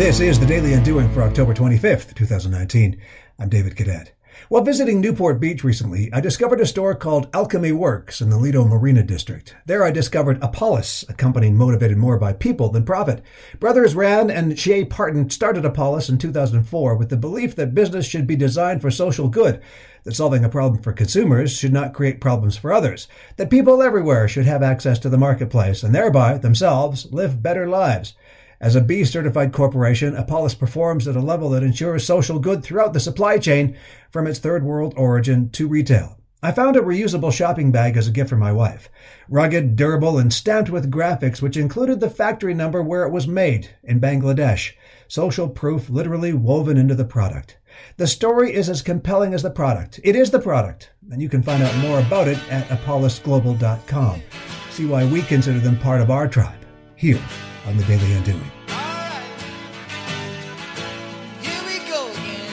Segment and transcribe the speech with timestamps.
[0.00, 2.98] This is the Daily Undoing for October 25th, 2019.
[3.38, 4.14] I'm David Cadet.
[4.48, 8.64] While visiting Newport Beach recently, I discovered a store called Alchemy Works in the Lido
[8.64, 9.54] Marina District.
[9.66, 13.22] There I discovered Apolis, a company motivated more by people than profit.
[13.58, 18.26] Brothers Rand and Shea Parton started Apolis in 2004 with the belief that business should
[18.26, 19.60] be designed for social good,
[20.04, 23.06] that solving a problem for consumers should not create problems for others,
[23.36, 28.14] that people everywhere should have access to the marketplace and thereby, themselves, live better lives.
[28.60, 32.92] As a B certified corporation, Apolis performs at a level that ensures social good throughout
[32.92, 33.74] the supply chain
[34.10, 36.18] from its third world origin to retail.
[36.42, 38.90] I found a reusable shopping bag as a gift for my wife.
[39.30, 43.70] Rugged, durable, and stamped with graphics which included the factory number where it was made
[43.82, 44.72] in Bangladesh.
[45.08, 47.56] Social proof literally woven into the product.
[47.96, 50.00] The story is as compelling as the product.
[50.04, 54.22] It is the product, and you can find out more about it at apolisglobal.com.
[54.70, 56.58] See why we consider them part of our tribe
[56.96, 57.20] here
[57.66, 58.50] on the Daily Undoing.
[58.68, 59.24] Alright,
[61.42, 62.48] here we go again.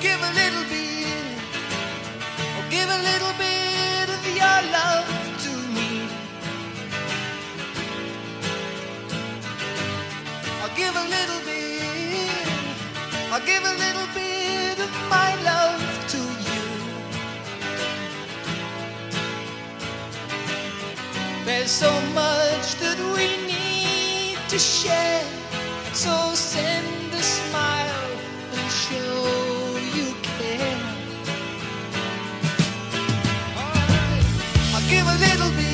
[0.00, 1.38] Give a little bit
[2.56, 5.08] or give a little bit of your love
[5.44, 6.08] to me.
[10.62, 11.53] I'll give a little bit.
[13.34, 16.18] I'll give a little bit of my love to
[16.48, 16.64] you.
[21.44, 25.26] There's so much that we need to share.
[25.92, 28.12] So send a smile
[28.52, 29.26] and show
[29.96, 30.78] you care.
[34.88, 35.73] Give a little bit.